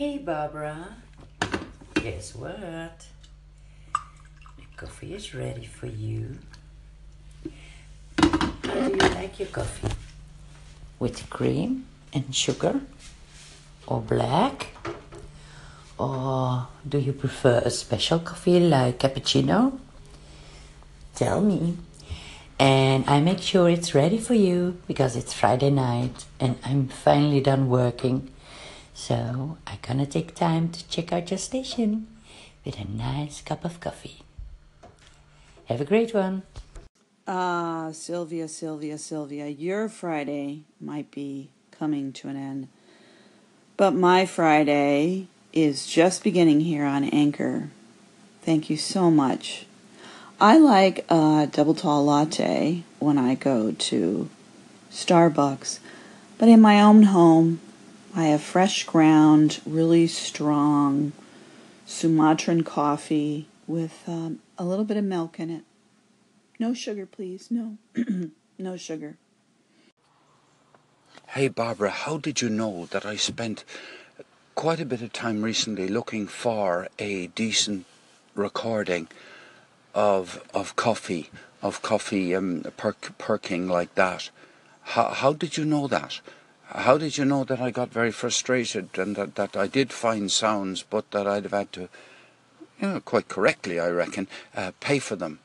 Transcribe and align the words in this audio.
Hey 0.00 0.16
Barbara, 0.16 0.96
guess 1.92 2.34
what? 2.34 3.04
The 4.56 4.64
coffee 4.74 5.12
is 5.12 5.34
ready 5.34 5.66
for 5.66 5.88
you. 5.88 6.38
How 8.18 8.88
do 8.88 8.96
you 8.96 9.10
like 9.12 9.38
your 9.38 9.48
coffee? 9.48 9.92
With 10.98 11.28
cream 11.28 11.84
and 12.14 12.34
sugar? 12.34 12.80
Or 13.86 14.00
black? 14.00 14.68
Or 15.98 16.68
do 16.88 16.96
you 16.96 17.12
prefer 17.12 17.60
a 17.62 17.68
special 17.68 18.20
coffee 18.20 18.58
like 18.58 19.00
cappuccino? 19.00 19.78
Tell 21.14 21.42
me. 21.42 21.76
And 22.58 23.04
I 23.06 23.20
make 23.20 23.42
sure 23.42 23.68
it's 23.68 23.94
ready 23.94 24.16
for 24.16 24.32
you 24.32 24.80
because 24.88 25.14
it's 25.14 25.34
Friday 25.34 25.68
night 25.68 26.24
and 26.40 26.56
I'm 26.64 26.88
finally 26.88 27.42
done 27.42 27.68
working. 27.68 28.30
So 29.00 29.56
I'm 29.66 29.78
gonna 29.80 30.04
take 30.04 30.34
time 30.34 30.68
to 30.68 30.86
check 30.88 31.10
out 31.10 31.30
your 31.30 31.38
station 31.38 32.06
with 32.66 32.78
a 32.78 32.84
nice 32.84 33.40
cup 33.40 33.64
of 33.64 33.80
coffee. 33.80 34.18
Have 35.64 35.80
a 35.80 35.86
great 35.86 36.12
one. 36.12 36.42
Ah, 37.26 37.92
Sylvia, 37.92 38.46
Sylvia, 38.46 38.98
Sylvia, 38.98 39.48
your 39.48 39.88
Friday 39.88 40.64
might 40.78 41.10
be 41.10 41.48
coming 41.70 42.12
to 42.12 42.28
an 42.28 42.36
end. 42.36 42.68
But 43.78 43.94
my 43.94 44.26
Friday 44.26 45.28
is 45.54 45.86
just 45.86 46.22
beginning 46.22 46.60
here 46.60 46.84
on 46.84 47.04
Anchor. 47.04 47.70
Thank 48.42 48.68
you 48.68 48.76
so 48.76 49.10
much. 49.10 49.64
I 50.38 50.58
like 50.58 51.06
a 51.08 51.48
double 51.50 51.74
tall 51.74 52.04
latte 52.04 52.84
when 52.98 53.16
I 53.16 53.34
go 53.34 53.72
to 53.72 54.28
Starbucks, 54.92 55.78
but 56.36 56.50
in 56.50 56.60
my 56.60 56.82
own 56.82 57.04
home, 57.04 57.60
I 58.20 58.24
have 58.24 58.42
fresh 58.42 58.84
ground, 58.84 59.62
really 59.64 60.06
strong 60.06 61.12
Sumatran 61.86 62.64
coffee 62.64 63.46
with 63.66 64.02
um, 64.06 64.40
a 64.58 64.64
little 64.64 64.84
bit 64.84 64.98
of 64.98 65.04
milk 65.04 65.40
in 65.40 65.48
it. 65.48 65.62
No 66.58 66.74
sugar, 66.74 67.06
please. 67.06 67.50
No. 67.50 67.78
no 68.58 68.76
sugar. 68.76 69.16
Hey, 71.28 71.48
Barbara, 71.48 71.88
how 71.88 72.18
did 72.18 72.42
you 72.42 72.50
know 72.50 72.84
that 72.90 73.06
I 73.06 73.16
spent 73.16 73.64
quite 74.54 74.80
a 74.80 74.84
bit 74.84 75.00
of 75.00 75.14
time 75.14 75.40
recently 75.40 75.88
looking 75.88 76.26
for 76.26 76.88
a 76.98 77.28
decent 77.28 77.86
recording 78.34 79.08
of 79.94 80.46
of 80.52 80.76
coffee, 80.76 81.30
of 81.62 81.80
coffee 81.80 82.34
um, 82.34 82.66
perk, 82.76 83.16
perking 83.16 83.66
like 83.66 83.94
that? 83.94 84.28
How, 84.82 85.08
how 85.08 85.32
did 85.32 85.56
you 85.56 85.64
know 85.64 85.86
that? 85.88 86.20
How 86.72 86.98
did 86.98 87.18
you 87.18 87.24
know 87.24 87.42
that 87.44 87.60
I 87.60 87.72
got 87.72 87.90
very 87.90 88.12
frustrated 88.12 88.96
and 88.96 89.16
that, 89.16 89.34
that 89.34 89.56
I 89.56 89.66
did 89.66 89.92
find 89.92 90.30
sounds, 90.30 90.84
but 90.88 91.10
that 91.10 91.26
I'd 91.26 91.42
have 91.42 91.52
had 91.52 91.72
to, 91.72 91.88
you 92.80 92.88
know, 92.88 93.00
quite 93.00 93.26
correctly, 93.26 93.80
I 93.80 93.88
reckon, 93.88 94.28
uh, 94.54 94.70
pay 94.78 95.00
for 95.00 95.16
them? 95.16 95.40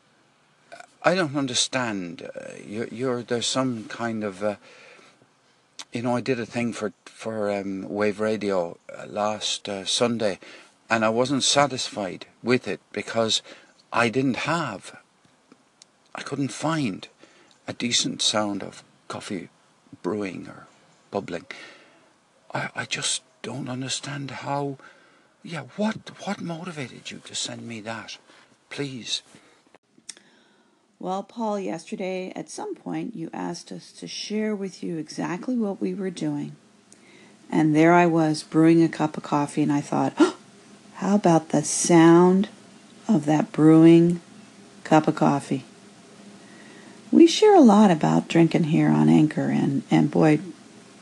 I 1.01 1.15
don't 1.15 1.35
understand. 1.35 2.29
Uh, 2.35 2.53
you're, 2.63 2.87
you're, 2.87 3.23
there's 3.23 3.47
some 3.47 3.85
kind 3.85 4.23
of, 4.23 4.43
uh, 4.43 4.55
you 5.91 6.03
know, 6.03 6.15
I 6.15 6.21
did 6.21 6.39
a 6.39 6.45
thing 6.45 6.73
for 6.73 6.93
for 7.05 7.51
um, 7.51 7.89
Wave 7.89 8.19
Radio 8.19 8.77
uh, 8.95 9.05
last 9.07 9.67
uh, 9.67 9.85
Sunday, 9.85 10.37
and 10.89 11.03
I 11.03 11.09
wasn't 11.09 11.43
satisfied 11.43 12.27
with 12.43 12.67
it 12.67 12.81
because 12.91 13.41
I 13.91 14.09
didn't 14.09 14.45
have, 14.45 14.99
I 16.13 16.21
couldn't 16.21 16.49
find 16.49 17.07
a 17.67 17.73
decent 17.73 18.21
sound 18.21 18.61
of 18.61 18.83
coffee 19.07 19.49
brewing 20.03 20.47
or 20.47 20.67
bubbling. 21.11 21.45
I, 22.53 22.69
I 22.75 22.85
just 22.85 23.23
don't 23.41 23.69
understand 23.69 24.31
how. 24.31 24.77
Yeah, 25.43 25.65
what 25.75 26.11
what 26.25 26.41
motivated 26.41 27.11
you 27.11 27.19
to 27.25 27.35
send 27.35 27.67
me 27.67 27.81
that? 27.81 28.17
Please. 28.69 29.21
Well, 30.99 31.23
Paul, 31.23 31.59
yesterday 31.59 32.31
at 32.35 32.49
some 32.49 32.73
point 32.73 33.15
you 33.15 33.29
asked 33.33 33.71
us 33.71 33.91
to 33.93 34.07
share 34.07 34.55
with 34.55 34.81
you 34.81 34.97
exactly 34.97 35.55
what 35.55 35.79
we 35.79 35.93
were 35.93 36.09
doing. 36.09 36.55
And 37.51 37.75
there 37.75 37.93
I 37.93 38.07
was 38.07 38.43
brewing 38.43 38.81
a 38.81 38.89
cup 38.89 39.17
of 39.17 39.23
coffee, 39.23 39.61
and 39.61 39.71
I 39.71 39.81
thought, 39.81 40.13
oh, 40.19 40.35
how 40.95 41.15
about 41.15 41.49
the 41.49 41.63
sound 41.63 42.49
of 43.07 43.25
that 43.25 43.51
brewing 43.51 44.21
cup 44.83 45.07
of 45.07 45.15
coffee? 45.15 45.63
We 47.11 47.27
share 47.27 47.55
a 47.55 47.61
lot 47.61 47.91
about 47.91 48.27
drinking 48.27 48.65
here 48.65 48.89
on 48.89 49.07
Anchor, 49.07 49.49
and, 49.49 49.83
and 49.91 50.09
boy, 50.09 50.39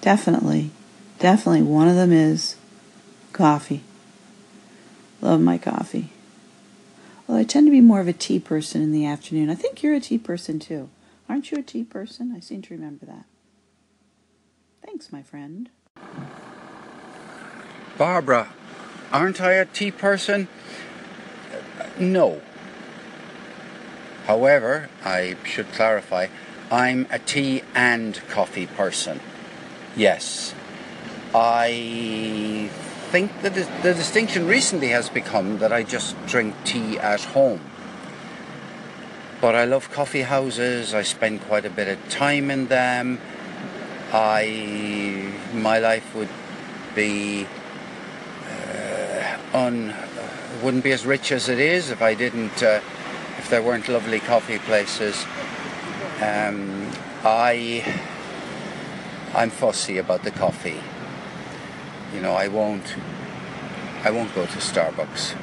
definitely, 0.04 0.70
definitely 1.20 1.62
one 1.62 1.88
of 1.88 1.96
them 1.96 2.12
is 2.12 2.58
coffee. 3.32 3.82
Love 5.22 5.40
my 5.40 5.58
coffee. 5.58 6.10
Well, 7.26 7.38
I 7.38 7.46
tend 7.46 7.68
to 7.68 7.72
be 7.72 7.80
more 7.80 8.02
of 8.02 8.10
a 8.10 8.14
tea 8.14 8.38
person 8.38 8.82
in 8.82 8.92
the 8.92 9.06
afternoon. 9.06 9.50
I 9.50 9.56
think 9.56 9.82
you're 9.82 9.96
a 9.96 10.02
tea 10.02 10.18
person 10.18 10.60
too. 10.60 10.90
Aren't 11.30 11.52
you 11.52 11.58
a 11.58 11.62
tea 11.62 11.86
person? 11.86 12.34
I 12.36 12.42
seem 12.42 12.62
to 12.64 12.74
remember 12.74 13.06
that. 13.06 13.24
Thanks, 14.86 15.14
my 15.14 15.24
friend. 15.24 15.70
Barbara, 17.98 18.50
aren't 19.14 19.40
I 19.40 19.54
a 19.54 19.66
tea 19.66 19.92
person? 19.92 20.50
Uh, 21.80 21.86
no. 21.98 22.42
However, 24.26 24.90
I 25.06 25.38
should 25.46 25.72
clarify, 25.72 26.28
I'm 26.70 27.08
a 27.10 27.20
tea 27.20 27.62
and 27.74 28.20
coffee 28.28 28.68
person. 28.68 29.22
Yes. 29.96 30.56
I 31.36 32.70
think 33.12 33.42
that 33.42 33.54
the 33.54 33.94
distinction 33.94 34.48
recently 34.48 34.90
has 34.90 35.10
become 35.10 35.60
that 35.60 35.72
I 35.72 35.84
just 35.84 36.16
drink 36.26 36.56
tea 36.64 36.98
at 37.00 37.22
home. 37.22 37.62
But 39.40 39.56
I 39.56 39.66
love 39.66 39.92
coffee 39.92 40.22
houses, 40.22 40.94
I 40.94 41.04
spend 41.04 41.42
quite 41.42 41.66
a 41.66 41.70
bit 41.70 41.88
of 41.88 42.10
time 42.10 42.50
in 42.50 42.68
them. 42.68 43.20
I 44.12 45.32
my 45.54 45.80
life 45.80 46.16
would 46.16 46.30
be 46.96 47.48
uh, 48.48 49.38
un 49.54 49.94
wouldn't 50.64 50.84
be 50.84 50.92
as 50.92 51.06
rich 51.06 51.32
as 51.32 51.50
it 51.50 51.60
is 51.60 51.90
if 51.90 52.02
I 52.02 52.14
didn't 52.14 52.64
uh, 52.64 52.80
if 53.38 53.50
there 53.50 53.62
weren't 53.62 53.90
lovely 53.90 54.20
coffee 54.20 54.60
places. 54.60 55.26
Um, 56.22 56.90
I 57.24 57.84
I'm 59.36 59.50
fussy 59.50 59.98
about 59.98 60.24
the 60.24 60.32
coffee. 60.32 60.80
You 62.14 62.22
know, 62.22 62.34
I 62.34 62.48
won't 62.48 62.96
I 64.04 64.12
won't 64.12 64.34
go 64.36 64.46
to 64.46 64.58
Starbucks. 64.58 65.36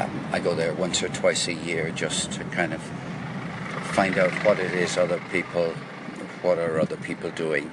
Um, 0.00 0.26
I 0.32 0.38
go 0.38 0.54
there 0.54 0.72
once 0.72 1.02
or 1.02 1.08
twice 1.08 1.48
a 1.48 1.52
year 1.54 1.90
just 1.90 2.32
to 2.32 2.44
kind 2.44 2.72
of 2.72 2.82
find 3.92 4.16
out 4.18 4.32
what 4.44 4.58
it 4.58 4.72
is 4.72 4.96
other 4.96 5.20
people 5.30 5.74
what 6.42 6.58
are 6.58 6.80
other 6.80 6.96
people 6.96 7.30
doing. 7.30 7.70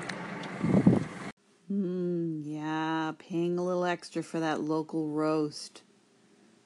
Mm, 1.71 2.41
yeah, 2.43 3.13
paying 3.17 3.57
a 3.57 3.63
little 3.63 3.85
extra 3.85 4.23
for 4.23 4.39
that 4.39 4.61
local 4.61 5.07
roast. 5.07 5.81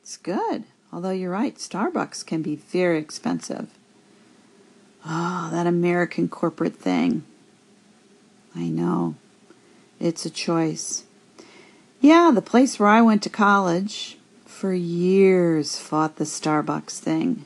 It's 0.02 0.18
good. 0.18 0.64
Although 0.92 1.12
you're 1.12 1.32
right, 1.32 1.56
Starbucks 1.56 2.26
can 2.26 2.42
be 2.42 2.56
very 2.56 2.98
expensive. 2.98 3.70
Oh, 5.06 5.50
that 5.52 5.68
American 5.68 6.28
corporate 6.30 6.76
thing. 6.76 7.26
I 8.58 8.70
know. 8.70 9.16
It's 10.00 10.26
a 10.26 10.32
choice. 10.32 11.04
Yeah, 12.02 12.32
the 12.34 12.42
place 12.42 12.80
where 12.80 12.90
I 12.90 13.02
went 13.02 13.22
to 13.24 13.30
college 13.30 14.18
for 14.46 14.74
years 14.74 15.78
fought 15.78 16.16
the 16.16 16.24
Starbucks 16.24 16.98
thing. 17.00 17.46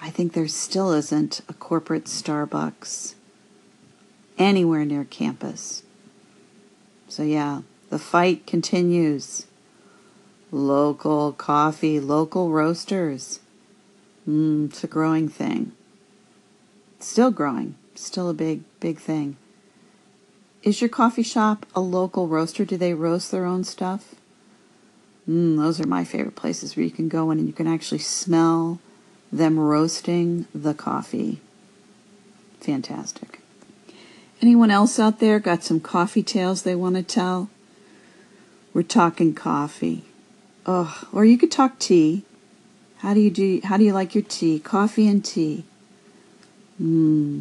I 0.00 0.10
think 0.10 0.32
there 0.32 0.48
still 0.48 0.92
isn't 0.92 1.40
a 1.48 1.54
corporate 1.54 2.04
Starbucks 2.04 3.14
anywhere 4.36 4.84
near 4.84 5.04
campus. 5.04 5.82
So, 7.08 7.22
yeah, 7.22 7.62
the 7.88 7.98
fight 7.98 8.46
continues. 8.46 9.46
Local 10.50 11.32
coffee, 11.32 11.98
local 11.98 12.50
roasters. 12.50 13.40
Mm, 14.28 14.66
it's 14.70 14.84
a 14.84 14.86
growing 14.86 15.28
thing. 15.28 15.72
still 16.98 17.30
growing, 17.30 17.74
still 17.94 18.28
a 18.28 18.34
big, 18.34 18.62
big 18.80 18.98
thing. 18.98 19.36
Is 20.62 20.80
your 20.80 20.88
coffee 20.88 21.24
shop 21.24 21.66
a 21.74 21.80
local 21.80 22.28
roaster? 22.28 22.64
Do 22.64 22.76
they 22.76 22.94
roast 22.94 23.32
their 23.32 23.44
own 23.44 23.64
stuff? 23.64 24.14
Mm, 25.28 25.56
those 25.56 25.80
are 25.80 25.86
my 25.86 26.04
favorite 26.04 26.36
places 26.36 26.76
where 26.76 26.84
you 26.84 26.90
can 26.90 27.08
go 27.08 27.30
in 27.30 27.38
and 27.38 27.48
you 27.48 27.52
can 27.52 27.66
actually 27.66 27.98
smell 27.98 28.78
them 29.32 29.58
roasting 29.58 30.46
the 30.54 30.74
coffee. 30.74 31.40
Fantastic. 32.60 33.40
Anyone 34.40 34.70
else 34.70 35.00
out 35.00 35.18
there 35.18 35.40
got 35.40 35.64
some 35.64 35.80
coffee 35.80 36.22
tales 36.22 36.62
they 36.62 36.74
want 36.74 36.96
to 36.96 37.02
tell? 37.02 37.48
We're 38.72 38.82
talking 38.82 39.34
coffee. 39.34 40.04
Oh, 40.64 41.08
or 41.12 41.24
you 41.24 41.38
could 41.38 41.50
talk 41.50 41.78
tea. 41.78 42.24
How 42.98 43.14
do 43.14 43.20
you 43.20 43.30
do 43.30 43.60
how 43.64 43.76
do 43.76 43.84
you 43.84 43.92
like 43.92 44.14
your 44.14 44.24
tea? 44.24 44.60
Coffee 44.60 45.08
and 45.08 45.24
tea. 45.24 45.64
Hmm. 46.78 47.40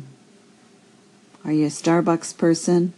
Are 1.46 1.52
you 1.52 1.66
a 1.66 1.70
Starbucks 1.70 2.36
person? 2.38 2.94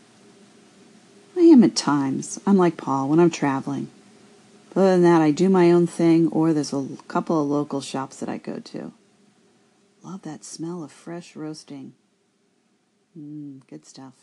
Am 1.54 1.64
at 1.64 1.76
times. 1.76 2.40
I'm 2.48 2.58
like 2.58 2.78
Paul 2.78 3.10
when 3.10 3.20
I'm 3.20 3.30
traveling. 3.30 3.92
Other 4.76 4.94
than 4.94 5.04
that, 5.04 5.22
I 5.22 5.30
do 5.30 5.50
my 5.50 5.72
own 5.72 5.86
thing, 5.86 6.28
or 6.30 6.52
there's 6.52 6.74
a 6.74 6.88
couple 7.08 7.40
of 7.40 7.48
local 7.48 7.80
shops 7.80 8.18
that 8.18 8.28
I 8.28 8.40
go 8.40 8.58
to. 8.58 8.92
Love 10.02 10.24
that 10.24 10.44
smell 10.44 10.84
of 10.84 10.92
fresh 10.92 11.36
roasting. 11.36 11.94
Mmm, 13.16 13.62
good 13.68 13.86
stuff. 13.86 14.14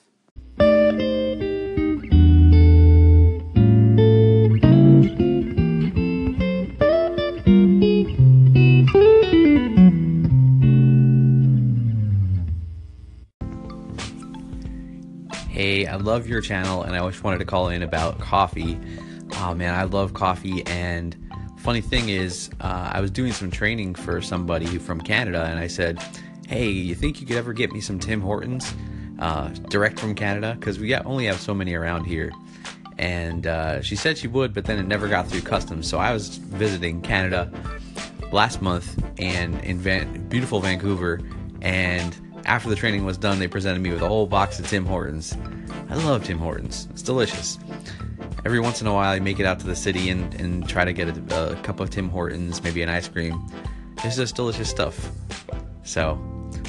Hey, 15.51 15.85
I 15.85 15.97
love 15.97 16.29
your 16.29 16.41
channel 16.41 16.85
and 16.85 16.95
I 16.95 16.99
always 16.99 17.21
wanted 17.25 17.39
to 17.39 17.45
call 17.45 17.71
in 17.71 17.83
about 17.83 18.21
coffee. 18.21 18.79
Oh 19.39 19.53
man, 19.53 19.75
I 19.75 19.83
love 19.83 20.15
coffee. 20.15 20.65
And 20.67 21.17
funny 21.59 21.81
thing 21.81 22.09
is, 22.09 22.51
uh, 22.61 22.93
I 22.93 23.01
was 23.01 23.11
doing 23.11 23.33
some 23.33 23.51
training 23.51 23.97
for 23.97 24.23
somebody 24.23 24.79
from 24.79 25.01
Canada 25.01 25.47
and 25.47 25.59
I 25.59 25.67
said, 25.67 26.01
Hey, 26.47 26.69
you 26.69 26.95
think 26.95 27.21
you 27.21 27.27
could 27.27 27.35
ever 27.37 27.53
get 27.53 27.73
me 27.73 27.81
some 27.81 27.99
Tim 27.99 28.21
Hortons 28.21 28.73
uh, 29.19 29.49
direct 29.69 29.99
from 29.99 30.15
Canada? 30.15 30.57
Because 30.57 30.79
we 30.79 30.95
only 30.95 31.27
have 31.27 31.41
so 31.41 31.53
many 31.53 31.75
around 31.75 32.05
here. 32.05 32.31
And 32.97 33.49
uh, 33.49 33.83
she 33.83 33.97
said 33.97 34.19
she 34.19 34.29
would, 34.29 34.55
but 34.55 34.67
then 34.67 34.79
it 34.79 34.87
never 34.87 35.09
got 35.09 35.27
through 35.27 35.43
customs. 35.43 35.89
So 35.89 35.99
I 35.99 36.13
was 36.13 36.37
visiting 36.37 37.03
Canada 37.03 37.51
last 38.31 38.63
month 38.63 39.03
and 39.19 39.59
in 39.65 39.79
Van- 39.79 40.29
beautiful 40.29 40.61
Vancouver 40.61 41.21
and 41.61 42.17
after 42.45 42.69
the 42.69 42.77
training 42.77 43.05
was 43.05 43.19
done, 43.19 43.39
they 43.39 43.49
presented 43.49 43.81
me 43.81 43.91
with 43.91 44.03
a 44.03 44.09
whole 44.09 44.27
box 44.27 44.59
of 44.59 44.69
Tim 44.69 44.85
Hortons. 44.85 45.37
I 45.89 45.95
love 45.95 46.25
Tim 46.25 46.39
Hortons. 46.39 46.89
It's 46.91 47.03
delicious. 47.03 47.59
Every 48.45 48.61
once 48.61 48.81
in 48.81 48.87
a 48.87 48.95
while, 48.95 49.11
I 49.11 49.21
make 49.21 49.39
it 49.41 49.47
out 49.47 49.61
to 49.61 49.67
the 49.67 49.77
city 49.77 50.09
and, 50.09 50.35
and 50.35 50.69
try 50.69 50.85
to 50.85 50.93
get 50.93 51.09
a, 51.09 51.53
a 51.53 51.57
cup 51.57 51.81
of 51.81 51.91
Tim 51.91 52.09
Hortons, 52.09 52.63
maybe 52.63 52.83
an 52.83 52.89
ice 52.89 53.09
cream. 53.09 53.51
It's 54.05 54.17
just 54.17 54.35
delicious 54.35 54.71
stuff. 54.71 55.11
So, 55.83 56.19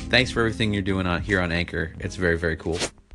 thanks 0.10 0.32
for 0.32 0.42
everything 0.42 0.74
you're 0.74 0.82
doing 0.82 1.08
on 1.08 1.22
here 1.22 1.40
on 1.40 1.52
Anchor. 1.52 1.94
It's 2.00 2.16
very, 2.16 2.38
very 2.38 2.58
cool. 2.58 2.78